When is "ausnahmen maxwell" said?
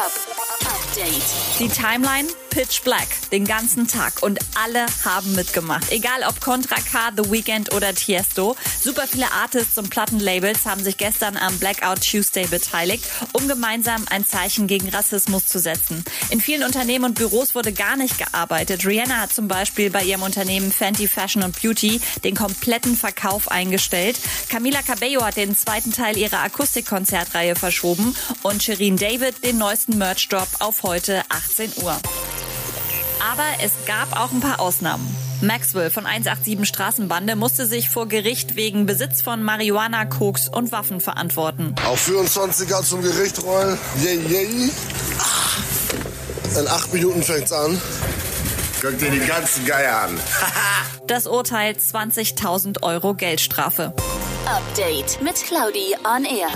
34.60-35.90